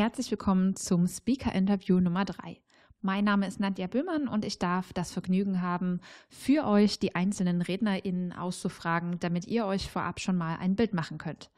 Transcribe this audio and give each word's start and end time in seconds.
Herzlich 0.00 0.30
willkommen 0.30 0.76
zum 0.76 1.06
Speaker-Interview 1.06 2.00
Nummer 2.00 2.24
3. 2.24 2.58
Mein 3.02 3.24
Name 3.24 3.46
ist 3.46 3.60
Nadja 3.60 3.86
Böhmann 3.86 4.28
und 4.28 4.46
ich 4.46 4.58
darf 4.58 4.94
das 4.94 5.12
Vergnügen 5.12 5.60
haben, 5.60 6.00
für 6.30 6.66
euch 6.66 6.98
die 6.98 7.14
einzelnen 7.14 7.60
RednerInnen 7.60 8.32
auszufragen, 8.32 9.20
damit 9.20 9.46
ihr 9.46 9.66
euch 9.66 9.90
vorab 9.90 10.18
schon 10.18 10.38
mal 10.38 10.56
ein 10.56 10.74
Bild 10.74 10.94
machen 10.94 11.18
könnt. 11.18 11.50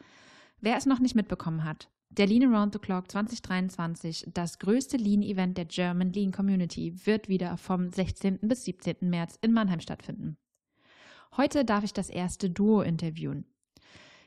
Wer 0.60 0.76
es 0.76 0.86
noch 0.86 0.98
nicht 0.98 1.14
mitbekommen 1.14 1.62
hat, 1.62 1.88
der 2.10 2.26
Lean 2.26 2.52
Around 2.52 2.72
the 2.72 2.80
Clock 2.80 3.12
2023, 3.12 4.30
das 4.34 4.58
größte 4.58 4.96
Lean-Event 4.96 5.56
der 5.56 5.66
German 5.66 6.12
Lean 6.12 6.32
Community, 6.32 7.06
wird 7.06 7.28
wieder 7.28 7.56
vom 7.56 7.90
16. 7.90 8.40
bis 8.40 8.64
17. 8.64 8.96
März 9.02 9.38
in 9.40 9.52
Mannheim 9.52 9.78
stattfinden. 9.78 10.36
Heute 11.36 11.64
darf 11.64 11.84
ich 11.84 11.92
das 11.92 12.10
erste 12.10 12.50
Duo 12.50 12.82
interviewen. 12.82 13.44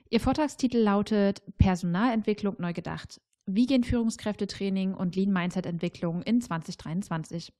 Ihr 0.09 0.21
Vortragstitel 0.21 0.77
lautet 0.77 1.43
Personalentwicklung 1.57 2.55
neu 2.59 2.71
gedacht. 2.71 3.19
Wie 3.47 3.67
gehen 3.67 3.83
Führungskräftetraining 3.83 4.95
und 4.95 5.15
Lean 5.15 5.31
Mindset 5.31 5.67
Entwicklung 5.67 6.23
in 6.23 6.41
2023? 6.41 7.53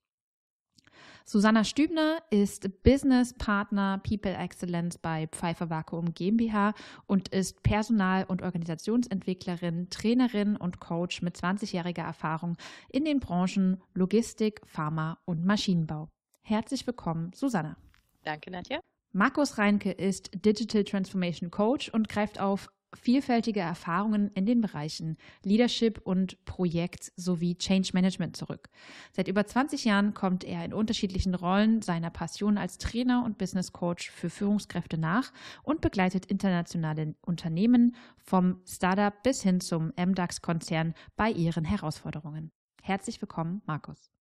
Susanna 1.25 1.63
Stübner 1.63 2.19
ist 2.31 2.83
Business 2.83 3.33
Partner 3.33 3.99
People 4.07 4.35
Excellence 4.35 4.97
bei 4.97 5.27
Pfeiffer 5.27 5.69
Vakuum 5.69 6.13
GmbH 6.13 6.73
und 7.05 7.27
ist 7.29 7.61
Personal- 7.61 8.25
und 8.25 8.41
Organisationsentwicklerin, 8.41 9.89
Trainerin 9.89 10.55
und 10.55 10.79
Coach 10.79 11.21
mit 11.21 11.35
20-jähriger 11.35 12.03
Erfahrung 12.03 12.57
in 12.89 13.05
den 13.05 13.19
Branchen 13.19 13.81
Logistik, 13.93 14.61
Pharma 14.65 15.19
und 15.25 15.45
Maschinenbau. 15.45 16.09
Herzlich 16.41 16.85
willkommen, 16.87 17.31
Susanna. 17.33 17.77
Danke, 18.23 18.49
Nadja. 18.49 18.79
Markus 19.13 19.57
Reinke 19.57 19.91
ist 19.91 20.31
Digital 20.45 20.83
Transformation 20.83 21.49
Coach 21.49 21.89
und 21.89 22.09
greift 22.09 22.39
auf 22.39 22.69
vielfältige 22.95 23.59
Erfahrungen 23.59 24.31
in 24.33 24.45
den 24.45 24.61
Bereichen 24.61 25.17
Leadership 25.43 25.99
und 26.03 26.43
Projekt 26.45 27.11
sowie 27.15 27.55
Change 27.57 27.91
Management 27.93 28.35
zurück. 28.35 28.69
Seit 29.11 29.27
über 29.27 29.45
20 29.45 29.85
Jahren 29.85 30.13
kommt 30.13 30.43
er 30.43 30.65
in 30.65 30.73
unterschiedlichen 30.73 31.35
Rollen 31.35 31.81
seiner 31.81 32.09
Passion 32.09 32.57
als 32.57 32.77
Trainer 32.77 33.23
und 33.25 33.37
Business 33.37 33.71
Coach 33.71 34.09
für 34.09 34.29
Führungskräfte 34.29 34.97
nach 34.97 35.31
und 35.63 35.81
begleitet 35.81 36.25
internationale 36.25 37.15
Unternehmen 37.21 37.95
vom 38.17 38.61
Startup 38.65 39.13
bis 39.23 39.43
hin 39.43 39.61
zum 39.61 39.93
MDAX-Konzern 39.97 40.93
bei 41.15 41.29
ihren 41.29 41.65
Herausforderungen. 41.65 42.51
Herzlich 42.81 43.21
willkommen, 43.21 43.61
Markus. 43.65 44.11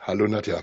Hallo, 0.00 0.26
Nadja. 0.26 0.62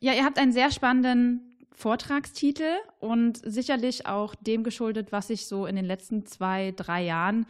Ja, 0.00 0.12
ihr 0.12 0.24
habt 0.24 0.38
einen 0.38 0.52
sehr 0.52 0.70
spannenden 0.70 1.53
Vortragstitel 1.74 2.72
und 3.00 3.40
sicherlich 3.44 4.06
auch 4.06 4.34
dem 4.36 4.62
geschuldet, 4.62 5.12
was 5.12 5.26
sich 5.26 5.46
so 5.46 5.66
in 5.66 5.76
den 5.76 5.84
letzten 5.84 6.24
zwei, 6.24 6.72
drei 6.72 7.04
Jahren 7.04 7.46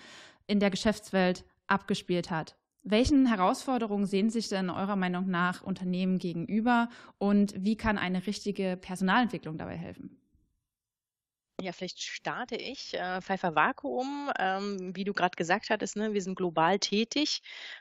in 0.47 0.61
der 0.61 0.71
Geschäftswelt 0.71 1.45
abgespielt 1.67 2.31
hat. 2.31 2.57
Welchen 2.83 3.27
Herausforderungen 3.27 4.07
sehen 4.07 4.29
sich 4.31 4.49
denn 4.49 4.69
eurer 4.69 4.97
Meinung 4.97 5.29
nach 5.31 5.63
Unternehmen 5.63 6.19
gegenüber 6.19 6.89
und 7.19 7.55
wie 7.57 7.77
kann 7.77 7.97
eine 7.97 8.27
richtige 8.27 8.77
Personalentwicklung 8.81 9.57
dabei 9.57 9.77
helfen? 9.77 10.19
Ja, 11.65 11.73
vielleicht 11.73 12.03
starte 12.03 12.57
ich. 12.57 12.93
Äh, 12.93 13.23
Pfeiffer 13.23 13.55
Vakuum, 13.55 14.31
ähm, 14.39 14.95
wie 14.95 15.05
du 15.05 15.15
gerade 15.15 15.35
gesagt 15.35 15.71
hattest, 15.71 15.97
ne, 15.97 16.13
wir 16.13 16.21
sind 16.21 16.35
global 16.35 16.79
tätig. 16.79 17.41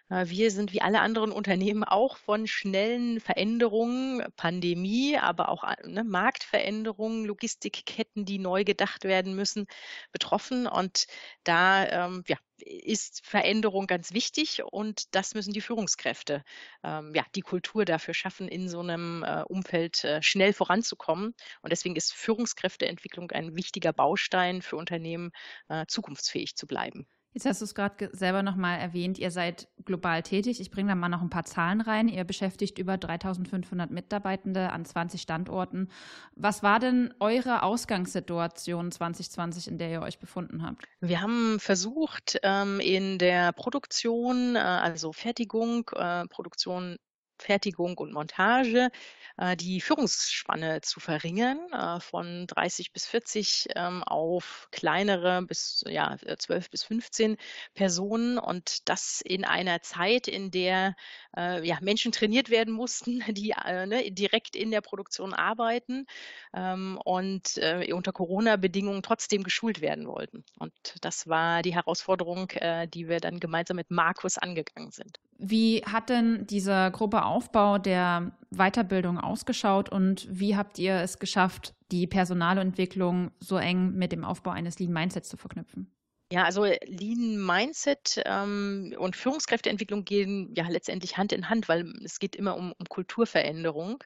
Äh, 0.09 0.27
wir 0.29 0.51
sind 0.51 0.71
wie 0.71 0.81
alle 0.81 1.01
anderen 1.01 1.33
Unternehmen 1.33 1.83
auch 1.83 2.15
von 2.15 2.47
schnellen 2.47 3.19
Veränderungen, 3.19 4.23
Pandemie, 4.37 5.17
aber 5.17 5.49
auch 5.49 5.65
äh, 5.65 5.75
ne, 5.85 6.05
Marktveränderungen, 6.05 7.25
Logistikketten, 7.25 8.23
die 8.23 8.39
neu 8.39 8.63
gedacht 8.63 9.03
werden 9.03 9.35
müssen, 9.35 9.65
betroffen. 10.13 10.65
Und 10.65 11.07
da 11.43 12.05
ähm, 12.05 12.23
ja, 12.27 12.37
ist 12.61 13.25
Veränderung 13.25 13.87
ganz 13.87 14.13
wichtig 14.13 14.63
und 14.63 15.13
das 15.15 15.33
müssen 15.35 15.53
die 15.53 15.61
Führungskräfte, 15.61 16.43
ähm, 16.83 17.13
ja, 17.15 17.25
die 17.35 17.41
Kultur 17.41 17.85
dafür 17.85 18.13
schaffen, 18.13 18.47
in 18.47 18.69
so 18.69 18.79
einem 18.79 19.23
äh, 19.23 19.43
Umfeld 19.43 20.03
äh, 20.03 20.21
schnell 20.21 20.53
voranzukommen. 20.53 21.35
Und 21.61 21.71
deswegen 21.71 21.95
ist 21.95 22.13
Führungskräfteentwicklung 22.13 23.31
ein 23.31 23.55
wichtiger 23.55 23.93
Baustein 23.93 24.61
für 24.61 24.77
Unternehmen, 24.77 25.31
äh, 25.69 25.85
zukunftsfähig 25.87 26.55
zu 26.55 26.67
bleiben. 26.67 27.07
Jetzt 27.33 27.47
hast 27.47 27.61
du 27.61 27.65
es 27.65 27.73
gerade 27.73 28.09
selber 28.13 28.43
nochmal 28.43 28.79
erwähnt, 28.79 29.17
ihr 29.17 29.31
seid 29.31 29.67
global 29.85 30.21
tätig. 30.21 30.61
Ich 30.61 30.69
bringe 30.69 30.89
da 30.89 30.95
mal 30.95 31.09
noch 31.09 31.21
ein 31.21 31.31
paar 31.31 31.45
Zahlen 31.45 31.81
rein. 31.81 32.07
Ihr 32.07 32.23
beschäftigt 32.23 32.77
über 32.77 32.97
3500 32.97 33.89
Mitarbeitende 33.89 34.71
an 34.71 34.85
20 34.85 35.19
Standorten. 35.19 35.89
Was 36.35 36.61
war 36.61 36.79
denn 36.79 37.11
eure 37.19 37.63
Ausgangssituation 37.63 38.91
2020, 38.91 39.67
in 39.67 39.77
der 39.79 39.89
ihr 39.89 40.01
euch 40.03 40.19
befunden 40.19 40.63
habt? 40.63 40.85
Wir 41.01 41.21
haben 41.21 41.59
versucht, 41.59 42.39
ähm, 42.43 42.79
in 42.79 43.17
der 43.17 43.51
Produktion, 43.51 44.55
äh, 44.55 44.59
also 44.59 45.11
Fertigung, 45.11 45.89
äh, 45.95 46.27
Produktion 46.27 46.97
Fertigung 47.43 47.97
und 47.97 48.13
Montage 48.13 48.89
äh, 49.37 49.55
die 49.55 49.81
Führungsspanne 49.81 50.81
zu 50.81 50.99
verringern 50.99 51.59
äh, 51.71 51.99
von 51.99 52.45
30 52.47 52.93
bis 52.93 53.05
40 53.07 53.67
ähm, 53.75 54.03
auf 54.03 54.67
kleinere 54.71 55.41
bis 55.41 55.83
ja, 55.87 56.15
12 56.37 56.69
bis 56.69 56.83
15 56.83 57.37
Personen 57.73 58.37
und 58.37 58.87
das 58.89 59.21
in 59.21 59.43
einer 59.43 59.81
Zeit, 59.81 60.27
in 60.27 60.51
der 60.51 60.95
äh, 61.35 61.65
ja, 61.65 61.77
Menschen 61.81 62.11
trainiert 62.11 62.49
werden 62.49 62.73
mussten, 62.73 63.23
die 63.33 63.53
ne, 63.87 64.11
direkt 64.11 64.55
in 64.55 64.71
der 64.71 64.81
Produktion 64.81 65.33
arbeiten 65.33 66.05
ähm, 66.53 66.99
und 67.03 67.59
unter 67.91 68.11
Corona-Bedingungen 68.11 69.03
trotzdem 69.03 69.43
geschult 69.43 69.81
werden 69.81 70.07
wollten. 70.07 70.43
Und 70.59 70.73
das 71.01 71.27
war 71.27 71.61
die 71.61 71.73
Herausforderung, 71.73 72.49
die 72.93 73.07
wir 73.07 73.19
dann 73.19 73.39
gemeinsam 73.39 73.77
mit 73.77 73.91
Markus 73.91 74.37
angegangen 74.37 74.91
sind. 74.91 75.19
Wie 75.45 75.83
hat 75.83 76.09
denn 76.09 76.47
dieser 76.47 76.89
grobe 76.89 77.25
Aufbau 77.25 77.77
der 77.77 78.31
Weiterbildung 78.49 79.19
ausgeschaut 79.19 79.89
und 79.89 80.25
wie 80.31 80.55
habt 80.55 80.79
ihr 80.79 80.95
es 80.95 81.19
geschafft, 81.19 81.75
die 81.91 82.07
Personalentwicklung 82.07 83.31
so 83.39 83.57
eng 83.57 83.91
mit 83.93 84.13
dem 84.13 84.23
Aufbau 84.23 84.51
eines 84.51 84.79
Lean 84.79 84.93
Mindsets 84.93 85.27
zu 85.27 85.35
verknüpfen? 85.35 85.91
Ja, 86.33 86.45
also 86.45 86.65
Lean 86.65 87.37
Mindset 87.45 88.19
ähm, 88.25 88.95
und 88.97 89.15
Führungskräfteentwicklung 89.15 90.03
gehen 90.03 90.51
ja 90.55 90.67
letztendlich 90.67 91.15
Hand 91.15 91.31
in 91.31 91.47
Hand, 91.47 91.69
weil 91.69 91.93
es 92.03 92.17
geht 92.17 92.35
immer 92.35 92.55
um, 92.57 92.71
um 92.71 92.87
Kulturveränderung. 92.89 94.03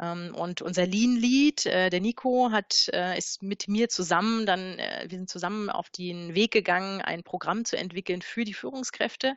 Ähm, 0.00 0.34
und 0.34 0.60
unser 0.60 0.86
Lean 0.86 1.14
Lead, 1.14 1.66
äh, 1.66 1.88
der 1.88 2.00
Nico, 2.00 2.50
hat 2.50 2.88
äh, 2.92 3.16
ist 3.16 3.44
mit 3.44 3.68
mir 3.68 3.88
zusammen 3.88 4.44
dann, 4.44 4.80
äh, 4.80 5.06
wir 5.08 5.18
sind 5.18 5.30
zusammen 5.30 5.70
auf 5.70 5.88
den 5.90 6.34
Weg 6.34 6.50
gegangen, 6.50 7.00
ein 7.00 7.22
Programm 7.22 7.64
zu 7.64 7.76
entwickeln 7.78 8.22
für 8.22 8.42
die 8.42 8.54
Führungskräfte. 8.54 9.36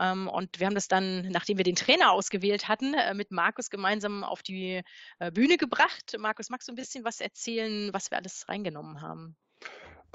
Ähm, 0.00 0.26
und 0.26 0.58
wir 0.58 0.66
haben 0.66 0.74
das 0.74 0.88
dann, 0.88 1.28
nachdem 1.28 1.56
wir 1.56 1.64
den 1.64 1.76
Trainer 1.76 2.10
ausgewählt 2.10 2.66
hatten, 2.66 2.94
äh, 2.94 3.14
mit 3.14 3.30
Markus 3.30 3.70
gemeinsam 3.70 4.24
auf 4.24 4.42
die 4.42 4.82
äh, 5.20 5.30
Bühne 5.30 5.56
gebracht. 5.56 6.16
Markus, 6.18 6.50
magst 6.50 6.66
du 6.66 6.72
ein 6.72 6.76
bisschen 6.76 7.04
was 7.04 7.20
erzählen, 7.20 7.92
was 7.92 8.10
wir 8.10 8.18
alles 8.18 8.48
reingenommen 8.48 9.02
haben? 9.02 9.36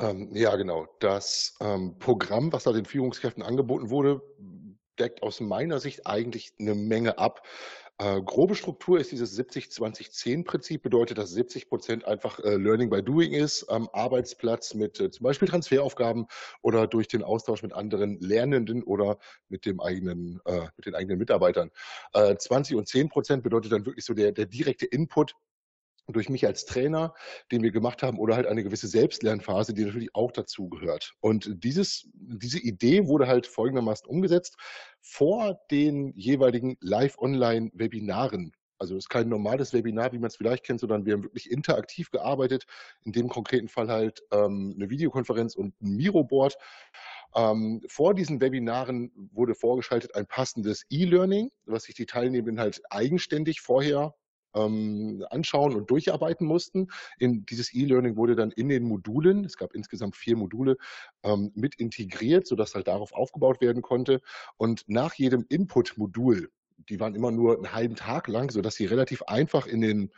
Ähm, 0.01 0.29
ja, 0.33 0.55
genau. 0.55 0.87
Das 0.99 1.55
ähm, 1.61 1.97
Programm, 1.99 2.51
was 2.51 2.63
da 2.63 2.71
den 2.71 2.85
Führungskräften 2.85 3.43
angeboten 3.43 3.89
wurde, 3.89 4.21
deckt 4.99 5.23
aus 5.23 5.39
meiner 5.39 5.79
Sicht 5.79 6.07
eigentlich 6.07 6.53
eine 6.59 6.75
Menge 6.75 7.17
ab. 7.17 7.47
Äh, 7.99 8.19
grobe 8.23 8.55
Struktur 8.55 8.99
ist 8.99 9.11
dieses 9.11 9.37
70-20-10-Prinzip, 9.39 10.81
bedeutet, 10.81 11.19
dass 11.19 11.29
70 11.31 11.69
Prozent 11.69 12.05
einfach 12.05 12.39
äh, 12.39 12.55
Learning 12.55 12.89
by 12.89 13.03
Doing 13.03 13.33
ist, 13.33 13.69
am 13.69 13.89
Arbeitsplatz 13.93 14.73
mit 14.73 14.99
äh, 14.99 15.11
zum 15.11 15.23
Beispiel 15.23 15.47
Transferaufgaben 15.47 16.25
oder 16.63 16.87
durch 16.87 17.07
den 17.07 17.21
Austausch 17.21 17.61
mit 17.61 17.73
anderen 17.73 18.19
Lernenden 18.19 18.81
oder 18.81 19.19
mit 19.49 19.67
dem 19.67 19.79
eigenen, 19.79 20.41
äh, 20.45 20.61
mit 20.77 20.87
den 20.87 20.95
eigenen 20.95 21.19
Mitarbeitern. 21.19 21.69
20 22.13 22.73
äh, 22.73 22.77
und 22.79 22.87
10 22.87 23.09
Prozent 23.09 23.43
bedeutet 23.43 23.71
dann 23.71 23.85
wirklich 23.85 24.05
so 24.05 24.15
der, 24.15 24.31
der 24.31 24.47
direkte 24.47 24.87
Input 24.87 25.35
durch 26.07 26.29
mich 26.29 26.45
als 26.45 26.65
Trainer, 26.65 27.13
den 27.51 27.63
wir 27.63 27.71
gemacht 27.71 28.03
haben, 28.03 28.19
oder 28.19 28.35
halt 28.35 28.47
eine 28.47 28.63
gewisse 28.63 28.87
Selbstlernphase, 28.87 29.73
die 29.73 29.85
natürlich 29.85 30.13
auch 30.15 30.31
dazu 30.31 30.69
gehört. 30.69 31.13
Und 31.19 31.63
dieses, 31.63 32.09
diese 32.13 32.59
Idee 32.59 33.07
wurde 33.07 33.27
halt 33.27 33.47
folgendermaßen 33.47 34.07
umgesetzt 34.07 34.57
vor 35.01 35.59
den 35.71 36.13
jeweiligen 36.15 36.77
Live-Online-Webinaren. 36.81 38.53
Also 38.81 38.95
es 38.95 39.05
ist 39.05 39.09
kein 39.09 39.29
normales 39.29 39.73
Webinar, 39.73 40.11
wie 40.11 40.17
man 40.17 40.29
es 40.29 40.37
vielleicht 40.37 40.63
kennt, 40.63 40.79
sondern 40.79 41.05
wir 41.05 41.13
haben 41.13 41.23
wirklich 41.23 41.51
interaktiv 41.51 42.09
gearbeitet. 42.09 42.65
In 43.03 43.11
dem 43.11 43.29
konkreten 43.29 43.67
Fall 43.67 43.89
halt 43.89 44.23
ähm, 44.31 44.73
eine 44.75 44.89
Videokonferenz 44.89 45.55
und 45.55 45.79
ein 45.81 45.95
Miroboard. 45.97 46.57
Ähm, 47.35 47.83
vor 47.87 48.15
diesen 48.15 48.41
Webinaren 48.41 49.11
wurde 49.33 49.53
vorgeschaltet 49.53 50.15
ein 50.15 50.25
passendes 50.25 50.83
E-Learning, 50.89 51.51
was 51.65 51.83
sich 51.83 51.93
die 51.93 52.07
Teilnehmenden 52.07 52.59
halt 52.59 52.81
eigenständig 52.89 53.61
vorher 53.61 54.15
ähm, 54.55 55.25
anschauen 55.29 55.75
und 55.75 55.89
durcharbeiten 55.89 56.45
mussten. 56.47 56.87
In 57.19 57.45
dieses 57.45 57.73
E-Learning 57.73 58.15
wurde 58.15 58.35
dann 58.35 58.51
in 58.51 58.69
den 58.69 58.83
Modulen, 58.83 59.45
es 59.45 59.57
gab 59.57 59.73
insgesamt 59.73 60.15
vier 60.15 60.37
Module, 60.37 60.77
ähm, 61.23 61.51
mit 61.55 61.75
integriert, 61.75 62.47
sodass 62.47 62.75
halt 62.75 62.87
darauf 62.87 63.13
aufgebaut 63.13 63.61
werden 63.61 63.81
konnte. 63.81 64.21
Und 64.57 64.83
nach 64.87 65.13
jedem 65.15 65.45
Input-Modul, 65.49 66.49
die 66.89 66.99
waren 66.99 67.15
immer 67.15 67.31
nur 67.31 67.55
einen 67.55 67.73
halben 67.73 67.95
Tag 67.95 68.27
lang, 68.27 68.51
sodass 68.51 68.75
sie 68.75 68.85
relativ 68.85 69.23
einfach 69.23 69.67
in 69.67 69.81
den 69.81 70.11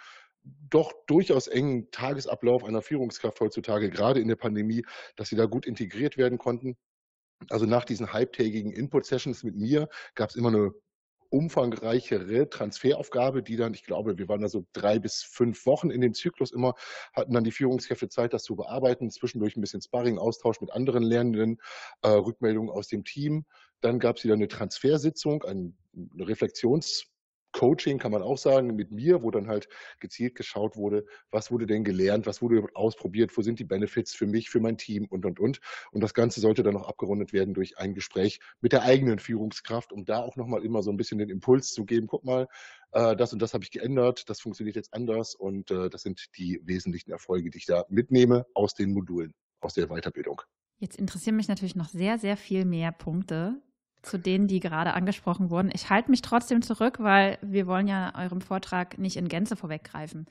doch 0.70 0.94
durchaus 1.08 1.48
engen 1.48 1.90
Tagesablauf 1.92 2.64
einer 2.66 2.82
Führungskraft 2.82 3.40
heutzutage, 3.40 3.90
gerade 3.90 4.20
in 4.20 4.28
der 4.28 4.36
Pandemie, 4.36 4.86
dass 5.16 5.30
sie 5.30 5.38
da 5.38 5.46
gut 5.46 5.66
integriert 5.66 6.18
werden 6.18 6.38
konnten 6.38 6.76
Also 7.50 7.66
nach 7.66 7.86
diesen 7.86 8.14
halbtägigen 8.14 8.72
Input-Sessions 8.72 9.44
mit 9.44 9.56
mir 9.56 9.90
gab 10.16 10.30
es 10.30 10.36
immer 10.36 10.50
eine 10.50 10.74
umfangreichere 11.34 12.48
Transferaufgabe, 12.48 13.42
die 13.42 13.56
dann, 13.56 13.74
ich 13.74 13.84
glaube, 13.84 14.20
wir 14.20 14.30
waren 14.30 14.42
da 14.42 14.50
so 14.50 14.66
drei 14.72 15.00
bis 15.00 15.24
fünf 15.24 15.66
Wochen 15.66 15.90
in 15.90 16.00
dem 16.00 16.14
Zyklus 16.14 16.52
immer, 16.52 16.76
hatten 17.14 17.34
dann 17.34 17.44
die 17.44 17.52
Führungskräfte 17.52 18.08
Zeit, 18.08 18.34
das 18.34 18.44
zu 18.44 18.56
bearbeiten, 18.56 19.10
zwischendurch 19.10 19.58
ein 19.58 19.62
bisschen 19.62 19.82
Sparring, 19.82 20.20
Austausch 20.20 20.62
mit 20.62 20.72
anderen 20.72 21.02
Lernenden, 21.02 21.60
äh, 22.04 22.10
Rückmeldungen 22.10 22.70
aus 22.70 22.88
dem 22.88 23.04
Team. 23.04 23.46
Dann 23.82 23.98
gab 23.98 24.18
es 24.18 24.24
wieder 24.24 24.36
eine 24.36 24.48
Transfersitzung, 24.48 25.44
eine 25.44 25.74
Reflexions- 26.20 27.13
Coaching 27.54 28.00
kann 28.00 28.12
man 28.12 28.22
auch 28.22 28.38
sagen 28.38 28.76
mit 28.76 28.92
mir, 28.92 29.24
wo 29.24 29.32
dann 29.32 29.48
halt 29.48 29.70
gezielt 30.00 30.36
geschaut 30.36 30.76
wurde, 30.76 31.06
was 31.32 31.52
wurde 31.52 31.66
denn 31.66 31.84
gelernt, 31.84 32.26
was 32.26 32.42
wurde 32.42 32.66
ausprobiert, 32.74 33.36
wo 33.38 33.42
sind 33.42 33.60
die 33.60 33.64
Benefits 33.64 34.14
für 34.14 34.28
mich, 34.28 34.50
für 34.50 34.60
mein 34.60 34.78
Team 34.78 35.06
und, 35.06 35.26
und, 35.26 35.40
und. 35.40 35.60
Und 35.92 36.02
das 36.02 36.14
Ganze 36.14 36.42
sollte 36.42 36.64
dann 36.64 36.74
noch 36.74 36.88
abgerundet 36.88 37.32
werden 37.32 37.54
durch 37.54 37.78
ein 37.78 37.94
Gespräch 37.94 38.40
mit 38.60 38.74
der 38.74 38.84
eigenen 38.84 39.20
Führungskraft, 39.20 39.94
um 39.94 40.04
da 40.04 40.20
auch 40.20 40.36
nochmal 40.36 40.66
immer 40.66 40.84
so 40.84 40.92
ein 40.92 40.98
bisschen 40.98 41.20
den 41.20 41.30
Impuls 41.30 41.70
zu 41.70 41.86
geben, 41.86 42.08
guck 42.08 42.26
mal, 42.26 42.48
äh, 42.92 43.16
das 43.16 43.34
und 43.34 43.42
das 43.42 43.54
habe 43.54 43.64
ich 43.64 43.72
geändert, 43.72 44.30
das 44.30 44.42
funktioniert 44.42 44.76
jetzt 44.76 44.94
anders 44.94 45.36
und 45.36 45.72
äh, 45.72 45.90
das 45.90 46.02
sind 46.02 46.30
die 46.38 46.60
wesentlichen 46.64 47.12
Erfolge, 47.12 47.50
die 47.50 47.60
ich 47.60 47.66
da 47.66 47.86
mitnehme 47.90 48.46
aus 48.54 48.74
den 48.74 48.94
Modulen, 48.94 49.34
aus 49.62 49.76
der 49.76 49.88
Weiterbildung. 49.88 50.42
Jetzt 50.80 50.98
interessieren 50.98 51.36
mich 51.36 51.48
natürlich 51.48 51.76
noch 51.76 51.88
sehr, 51.88 52.18
sehr 52.18 52.36
viel 52.36 52.66
mehr 52.66 52.92
Punkte 52.92 53.62
zu 54.04 54.20
denen, 54.20 54.48
die 54.48 54.60
gerade 54.60 54.94
angesprochen 54.94 55.50
wurden. 55.50 55.72
Ich 55.74 55.90
halte 55.90 56.12
mich 56.12 56.22
trotzdem 56.22 56.62
zurück, 56.62 56.98
weil 57.00 57.38
wir 57.42 57.68
wollen 57.68 57.88
ja 57.88 58.14
eurem 58.16 58.42
Vortrag 58.42 58.98
nicht 58.98 59.18
in 59.18 59.30
Gänze 59.30 59.56
vorweggreifen. 59.56 60.28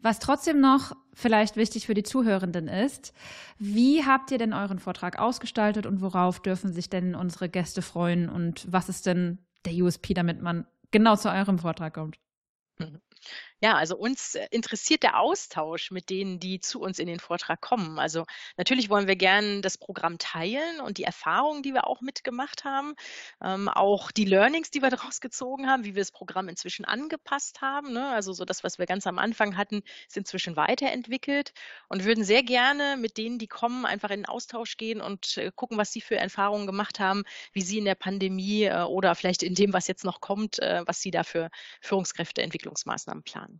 Was 0.00 0.18
trotzdem 0.18 0.60
noch 0.60 0.94
vielleicht 1.14 1.56
wichtig 1.56 1.86
für 1.86 1.94
die 1.94 2.02
Zuhörenden 2.02 2.68
ist, 2.68 3.14
wie 3.58 4.04
habt 4.04 4.30
ihr 4.30 4.38
denn 4.38 4.52
euren 4.52 4.78
Vortrag 4.78 5.18
ausgestaltet 5.18 5.86
und 5.86 6.02
worauf 6.02 6.40
dürfen 6.40 6.72
sich 6.72 6.90
denn 6.90 7.14
unsere 7.14 7.48
Gäste 7.48 7.80
freuen 7.80 8.28
und 8.28 8.70
was 8.70 8.90
ist 8.90 9.06
denn 9.06 9.38
der 9.64 9.72
USP, 9.72 10.12
damit 10.12 10.42
man 10.42 10.66
genau 10.90 11.16
zu 11.16 11.30
eurem 11.30 11.58
Vortrag 11.58 11.94
kommt? 11.94 12.18
Mhm. 12.78 13.00
Ja, 13.64 13.76
also 13.76 13.96
uns 13.96 14.34
äh, 14.34 14.46
interessiert 14.50 15.02
der 15.02 15.18
Austausch 15.18 15.90
mit 15.90 16.10
denen, 16.10 16.38
die 16.38 16.60
zu 16.60 16.82
uns 16.82 16.98
in 16.98 17.06
den 17.06 17.18
Vortrag 17.18 17.62
kommen. 17.62 17.98
Also 17.98 18.26
natürlich 18.58 18.90
wollen 18.90 19.06
wir 19.08 19.16
gern 19.16 19.62
das 19.62 19.78
Programm 19.78 20.18
teilen 20.18 20.82
und 20.82 20.98
die 20.98 21.04
Erfahrungen, 21.04 21.62
die 21.62 21.72
wir 21.72 21.86
auch 21.86 22.02
mitgemacht 22.02 22.64
haben, 22.64 22.94
ähm, 23.42 23.70
auch 23.70 24.10
die 24.12 24.26
Learnings, 24.26 24.70
die 24.70 24.82
wir 24.82 24.90
daraus 25.14 25.22
gezogen 25.22 25.66
haben, 25.66 25.84
wie 25.84 25.94
wir 25.94 26.02
das 26.02 26.12
Programm 26.12 26.50
inzwischen 26.50 26.84
angepasst 26.84 27.62
haben. 27.62 27.94
Ne? 27.94 28.06
Also 28.10 28.34
so 28.34 28.44
das, 28.44 28.64
was 28.64 28.78
wir 28.78 28.84
ganz 28.84 29.06
am 29.06 29.18
Anfang 29.18 29.56
hatten, 29.56 29.82
ist 30.08 30.18
inzwischen 30.18 30.56
weiterentwickelt 30.56 31.54
und 31.88 32.04
würden 32.04 32.22
sehr 32.22 32.42
gerne 32.42 32.98
mit 32.98 33.16
denen, 33.16 33.38
die 33.38 33.48
kommen, 33.48 33.86
einfach 33.86 34.10
in 34.10 34.20
den 34.20 34.26
Austausch 34.26 34.76
gehen 34.76 35.00
und 35.00 35.38
äh, 35.38 35.50
gucken, 35.54 35.78
was 35.78 35.90
sie 35.90 36.02
für 36.02 36.16
Erfahrungen 36.16 36.66
gemacht 36.66 37.00
haben, 37.00 37.22
wie 37.54 37.62
sie 37.62 37.78
in 37.78 37.86
der 37.86 37.94
Pandemie 37.94 38.64
äh, 38.64 38.82
oder 38.82 39.14
vielleicht 39.14 39.42
in 39.42 39.54
dem, 39.54 39.72
was 39.72 39.88
jetzt 39.88 40.04
noch 40.04 40.20
kommt, 40.20 40.58
äh, 40.58 40.82
was 40.84 41.00
sie 41.00 41.10
da 41.10 41.22
für 41.22 41.48
Führungskräfteentwicklungsmaßnahmen 41.80 43.22
planen. 43.22 43.53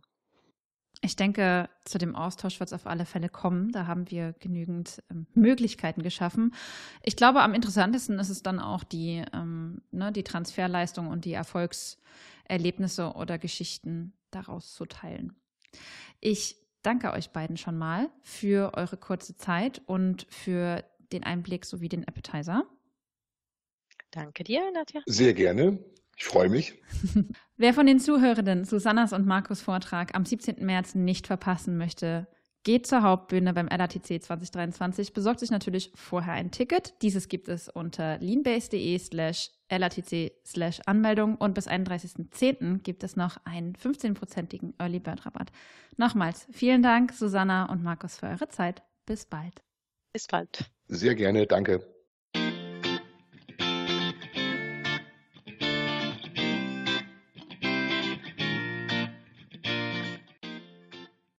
Ich 1.01 1.15
denke, 1.15 1.69
zu 1.83 1.97
dem 1.97 2.15
Austausch 2.15 2.59
wird 2.59 2.69
es 2.69 2.73
auf 2.73 2.87
alle 2.87 3.05
Fälle 3.05 3.29
kommen. 3.29 3.71
Da 3.71 3.87
haben 3.87 4.09
wir 4.09 4.33
genügend 4.39 5.03
ähm, 5.11 5.27
Möglichkeiten 5.33 6.01
geschaffen. 6.01 6.53
Ich 7.03 7.15
glaube, 7.15 7.41
am 7.41 7.53
interessantesten 7.53 8.17
ist 8.19 8.29
es 8.29 8.43
dann 8.43 8.59
auch 8.59 8.83
die, 8.83 9.23
ähm, 9.33 9.81
ne, 9.91 10.11
die 10.11 10.23
Transferleistung 10.23 11.07
und 11.07 11.25
die 11.25 11.33
Erfolgserlebnisse 11.33 13.13
oder 13.13 13.37
Geschichten 13.37 14.13
daraus 14.31 14.73
zu 14.73 14.85
teilen. 14.85 15.35
Ich 16.21 16.57
danke 16.81 17.11
euch 17.11 17.31
beiden 17.31 17.57
schon 17.57 17.77
mal 17.77 18.09
für 18.21 18.73
eure 18.75 18.97
kurze 18.97 19.35
Zeit 19.35 19.81
und 19.85 20.27
für 20.29 20.83
den 21.11 21.23
Einblick 21.23 21.65
sowie 21.65 21.89
den 21.89 22.07
Appetizer. 22.07 22.65
Danke 24.11 24.43
dir, 24.43 24.71
Nadja. 24.71 25.01
Sehr 25.05 25.33
gerne. 25.33 25.79
Ich 26.15 26.25
freue 26.25 26.49
mich. 26.49 26.81
Wer 27.57 27.73
von 27.73 27.85
den 27.85 27.99
Zuhörenden 27.99 28.65
Susannas 28.65 29.13
und 29.13 29.25
Markus 29.25 29.61
Vortrag 29.61 30.15
am 30.15 30.25
17. 30.25 30.65
März 30.65 30.95
nicht 30.95 31.27
verpassen 31.27 31.77
möchte, 31.77 32.27
geht 32.65 32.87
zur 32.87 33.03
Hauptbühne 33.03 33.53
beim 33.53 33.67
LATC 33.67 34.21
2023, 34.21 35.13
besorgt 35.13 35.39
sich 35.39 35.51
natürlich 35.51 35.91
vorher 35.93 36.33
ein 36.33 36.51
Ticket. 36.51 36.95
Dieses 37.01 37.27
gibt 37.27 37.47
es 37.47 37.69
unter 37.69 38.17
leanbase.de 38.17 38.97
slash 38.97 39.51
LATC 39.69 40.33
slash 40.45 40.81
Anmeldung 40.85 41.35
und 41.35 41.53
bis 41.53 41.67
31.10. 41.67 42.79
gibt 42.79 43.03
es 43.03 43.15
noch 43.15 43.37
einen 43.45 43.73
15-prozentigen 43.75 44.73
Early 44.79 44.99
Bird 44.99 45.25
Rabatt. 45.25 45.51
Nochmals 45.97 46.47
vielen 46.51 46.81
Dank, 46.81 47.13
Susanna 47.13 47.65
und 47.71 47.83
Markus, 47.83 48.17
für 48.17 48.27
eure 48.27 48.49
Zeit. 48.49 48.83
Bis 49.05 49.25
bald. 49.25 49.63
Bis 50.11 50.27
bald. 50.27 50.71
Sehr 50.87 51.15
gerne, 51.15 51.45
danke. 51.45 51.94